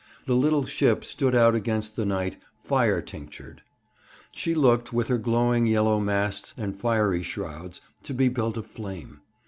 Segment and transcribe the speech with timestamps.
[0.25, 3.61] The little ship stood out against the night fire tinctured.
[4.31, 9.21] She looked, with her glowing yellow masts and fiery shrouds, to be built of flame.